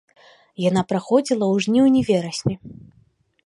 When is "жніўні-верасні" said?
1.67-2.55